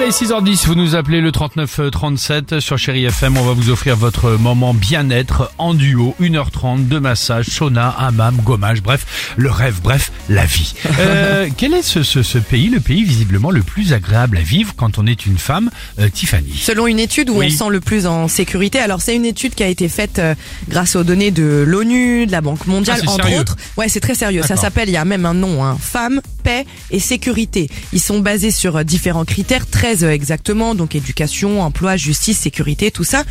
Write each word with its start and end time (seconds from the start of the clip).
Allez, 0.00 0.10
6h10, 0.10 0.66
vous 0.66 0.76
nous 0.76 0.94
appelez 0.94 1.20
le 1.20 1.32
3937 1.32 2.60
sur 2.60 2.78
Chéri 2.78 3.04
FM. 3.06 3.36
On 3.36 3.42
va 3.42 3.52
vous 3.52 3.68
offrir 3.70 3.96
votre 3.96 4.30
moment 4.36 4.72
bien-être 4.72 5.50
en 5.58 5.74
duo. 5.74 6.14
1h30 6.20 6.86
de 6.86 7.00
massage, 7.00 7.46
sauna, 7.46 7.88
hammam, 7.98 8.36
gommage, 8.44 8.80
bref, 8.80 9.32
le 9.36 9.50
rêve, 9.50 9.80
bref, 9.82 10.12
la 10.28 10.44
vie. 10.44 10.74
Euh, 11.00 11.48
quel 11.56 11.74
est 11.74 11.82
ce, 11.82 12.02
ce, 12.02 12.22
ce 12.24 12.38
pays, 12.38 12.68
le 12.70 12.80
pays 12.80 13.04
visiblement 13.04 13.50
le 13.52 13.62
plus 13.62 13.92
agréable 13.92 14.36
à 14.38 14.40
vivre 14.40 14.74
quand 14.76 14.98
on 14.98 15.06
est 15.06 15.26
une 15.26 15.38
femme, 15.38 15.70
euh, 16.00 16.08
Tiffany? 16.08 16.52
Selon 16.60 16.86
une 16.88 16.98
étude 16.98 17.30
où 17.30 17.38
Oui. 17.38 17.46
on 17.46 17.50
se 17.50 17.56
sent 17.56 17.70
le 17.70 17.80
plus 17.80 18.06
en 18.06 18.26
sécurité, 18.26 18.80
alors 18.80 19.00
c'est 19.00 19.14
une 19.14 19.24
étude 19.24 19.54
qui 19.54 19.62
a 19.62 19.68
été 19.68 19.88
faite 19.88 20.18
euh, 20.18 20.34
grâce 20.68 20.96
aux 20.96 21.04
données 21.04 21.30
de 21.30 21.64
l'ONU, 21.66 22.26
de 22.26 22.32
la 22.32 22.40
Banque 22.40 22.66
mondiale, 22.66 23.00
Ah, 23.06 23.10
entre 23.10 23.24
sérieux 23.26 23.40
autres. 23.40 23.56
Ouais, 23.76 23.88
c'est 23.88 24.00
très 24.00 24.14
sérieux. 24.16 24.42
Ça 24.42 24.56
s'appelle, 24.56 24.88
il 24.88 24.92
y 24.92 24.96
a 24.96 25.04
même 25.04 25.24
un 25.24 25.34
nom, 25.34 25.64
hein, 25.64 25.76
Femmes, 25.80 26.20
Paix 26.42 26.66
et 26.90 26.98
Sécurité. 27.00 27.70
Ils 27.92 28.00
sont 28.00 28.18
basés 28.18 28.50
sur 28.50 28.76
euh, 28.76 28.82
différents 28.82 29.24
critères, 29.24 29.66
13 29.88 30.04
euh, 30.04 30.10
exactement, 30.10 30.74
donc 30.74 30.94
éducation, 30.94 31.62
emploi, 31.62 31.96
justice, 31.96 32.38
sécurité, 32.38 32.90
tout 32.90 33.04
ça. 33.04 33.22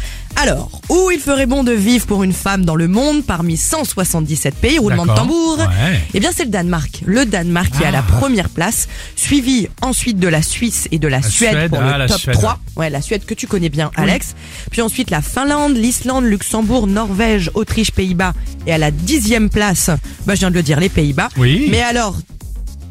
Alors, 0.41 0.81
où 0.89 1.11
il 1.11 1.19
ferait 1.19 1.45
bon 1.45 1.63
de 1.63 1.71
vivre 1.71 2.07
pour 2.07 2.23
une 2.23 2.33
femme 2.33 2.65
dans 2.65 2.75
le 2.75 2.87
monde 2.87 3.23
parmi 3.23 3.57
177 3.57 4.55
pays, 4.55 4.79
roulement 4.79 5.05
de 5.05 5.13
tambour 5.13 5.57
Ouais. 5.59 5.99
eh 6.15 6.19
bien, 6.19 6.31
c'est 6.35 6.45
le 6.45 6.49
Danemark. 6.49 7.01
Le 7.05 7.25
Danemark 7.25 7.69
qui 7.75 7.83
est 7.83 7.85
à 7.85 7.91
la 7.91 7.99
Ah. 8.07 8.17
première 8.19 8.49
place, 8.49 8.87
suivi 9.15 9.67
ensuite 9.81 10.17
de 10.17 10.27
la 10.27 10.41
Suisse 10.41 10.87
et 10.91 10.97
de 10.99 11.07
la, 11.07 11.17
La 11.19 11.29
Suède, 11.29 11.51
Suède, 11.51 11.69
pour 11.69 11.79
ah, 11.79 11.91
le 11.93 11.97
la 11.99 12.07
top 12.07 12.19
Suède. 12.19 12.35
3. 12.35 12.59
Ouais, 12.75 12.89
la 12.89 13.01
Suède 13.01 13.23
que 13.25 13.33
tu 13.35 13.45
connais 13.47 13.69
bien, 13.69 13.91
Alex. 13.95 14.33
Puis 14.71 14.81
ensuite 14.81 15.11
la 15.11 15.21
Finlande, 15.21 15.75
l'Islande, 15.77 16.25
Luxembourg, 16.25 16.87
Norvège, 16.87 17.51
Autriche, 17.53 17.91
Pays-Bas. 17.91 18.33
Et 18.65 18.73
à 18.73 18.77
la 18.79 18.89
dixième 18.91 19.49
place, 19.49 19.89
bah, 20.25 20.33
je 20.33 20.39
viens 20.39 20.49
de 20.49 20.55
le 20.55 20.63
dire, 20.63 20.79
les 20.79 20.89
Pays-Bas. 20.89 21.29
Oui. 21.37 21.67
Mais 21.69 21.81
alors, 21.81 22.15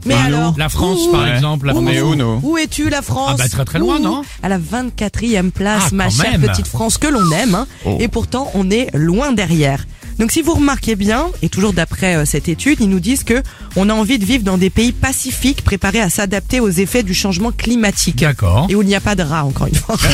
mais 0.07 0.15
alors, 0.15 0.55
La 0.57 0.69
France, 0.69 1.01
où- 1.09 1.12
par 1.12 1.27
exemple. 1.29 1.67
La 1.67 1.75
où, 1.75 1.83
France. 1.83 2.41
Où 2.43 2.57
es-tu, 2.59 2.89
la 2.89 3.03
France 3.03 3.33
Ah 3.35 3.37
bah, 3.39 3.49
très, 3.49 3.65
très 3.65 3.79
loin, 3.79 3.99
non 3.99 4.23
À 4.43 4.48
la 4.48 4.59
24e 4.59 5.51
place, 5.51 5.85
Ah, 5.87 5.95
ma 5.95 6.09
chère 6.11 6.33
même. 6.39 6.43
Oh. 6.45 6.48
petite 6.51 6.67
France 6.67 6.98
que 6.98 7.07
l'on 7.09 7.31
aime. 7.33 7.55
hein. 7.55 7.67
Et 7.98 8.09
pourtant, 8.09 8.51
on 8.55 8.71
est 8.71 8.89
loin 8.95 9.33
derrière. 9.33 9.85
Donc 10.19 10.31
si 10.33 10.41
vous 10.42 10.55
remarquez 10.55 10.97
bien, 10.97 11.27
et 11.42 11.48
toujours 11.48 11.72
d'après 11.72 12.17
euh, 12.17 12.25
cette 12.25 12.48
étude, 12.48 12.78
ils 12.81 12.89
nous 12.89 13.00
disent 13.00 13.22
que 13.25 13.42
on 13.77 13.91
a 13.91 13.92
envie 13.92 14.19
de 14.19 14.25
vivre 14.25 14.45
dans 14.45 14.56
des 14.56 14.70
pays 14.70 14.92
pacifiques 14.92 15.62
préparés 15.62 16.00
à 16.00 16.08
s'adapter 16.08 16.58
aux 16.61 16.70
effets 16.70 17.03
du 17.03 17.12
changement 17.14 17.53
climatique. 17.53 18.20
D'accord. 18.20 18.67
Et 18.70 18.75
où 18.75 18.81
il 18.83 18.89
n'y 18.89 18.95
a 18.95 19.00
pas 19.00 19.14
de 19.14 19.23
rats, 19.23 19.45
encore 19.45 19.67
une 19.67 19.75
fois. 19.75 19.97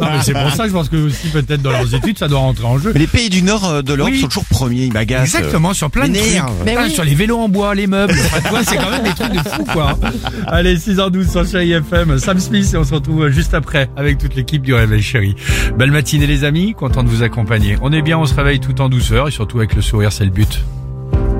Non, 0.00 0.08
mais 0.12 0.22
c'est 0.22 0.32
pour 0.32 0.50
ça 0.52 0.64
que 0.64 0.68
je 0.68 0.74
pense 0.74 0.88
que 0.88 0.96
aussi 0.96 1.28
peut-être 1.28 1.62
dans 1.62 1.70
leurs 1.70 1.94
études, 1.94 2.18
ça 2.18 2.28
doit 2.28 2.38
rentrer 2.38 2.64
en 2.66 2.78
jeu. 2.78 2.90
Mais 2.92 3.00
les 3.00 3.06
pays 3.06 3.30
du 3.30 3.42
nord 3.42 3.64
euh, 3.64 3.82
de 3.82 3.94
l'Europe 3.94 4.12
Oui. 4.12 4.20
sont 4.20 4.26
toujours 4.28 4.44
premiers, 4.44 4.84
ils 4.84 4.92
m'agacent. 4.92 5.34
Exactement, 5.34 5.72
sur 5.74 5.90
plein 5.90 6.08
de 6.08 6.14
trucs. 6.14 6.26
m'énerve. 6.26 6.52
Putain, 6.64 6.84
oui. 6.84 6.90
Sur 6.90 7.04
les 7.04 7.14
vélos 7.14 7.38
en 7.38 7.48
bois, 7.48 7.74
les 7.74 7.86
meubles. 7.86 8.14
Enfin, 8.26 8.40
tu 8.42 8.48
vois, 8.48 8.64
c'est 8.64 8.76
quand 8.76 8.90
même 8.90 9.02
des 9.02 9.14
trucs 9.14 9.32
de 9.32 9.48
fou, 9.48 9.64
quoi. 9.72 9.98
Allez, 10.46 10.76
6h12 10.76 11.30
sur 11.30 11.46
Chéri 11.46 11.72
FM. 11.72 12.18
Sam 12.18 12.38
Smith 12.38 12.68
et 12.72 12.76
on 12.76 12.84
se 12.84 12.94
retrouve 12.94 13.28
juste 13.30 13.54
après 13.54 13.88
avec 13.96 14.18
toute 14.18 14.34
l'équipe 14.34 14.62
du 14.62 14.74
Réveil 14.74 15.02
Chéri. 15.02 15.34
Belle 15.78 15.90
matinée, 15.90 16.26
les 16.26 16.44
amis. 16.44 16.74
Content 16.74 17.02
de 17.02 17.08
vous 17.08 17.22
accompagner. 17.22 17.76
On 17.82 17.92
est 17.92 18.02
bien, 18.02 18.18
on 18.18 18.26
se 18.26 18.34
réveille 18.34 18.60
tout 18.60 18.80
en 18.80 18.88
douceur 18.88 19.15
et 19.26 19.30
surtout 19.30 19.58
avec 19.58 19.74
le 19.74 19.80
sourire, 19.82 20.12
c'est 20.12 20.24
le 20.24 20.30
but. 20.30 20.62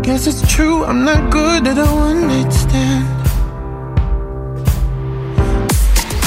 Guess 0.02 0.26
it's 0.26 0.42
true, 0.48 0.84
I'm 0.88 1.04
not 1.04 1.30
good 1.30 1.66
at 1.66 1.78
a 1.78 1.84
one 1.92 2.26
night 2.28 2.50
stand. 2.52 3.04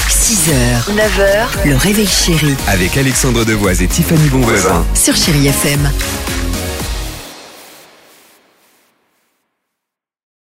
6h, 0.08 0.94
9h, 0.95 1.67
le 1.69 1.75
réveil 1.75 2.08
chéri 2.08 2.53
Avec 2.67 2.95
Alexandre 2.97 3.44
Devoise 3.45 3.81
et 3.81 3.88
Tiffany 3.88 4.30
Bonvoisin. 4.30 4.86
sur 4.94 5.16
Chérie 5.16 5.47
FM. 5.47 5.89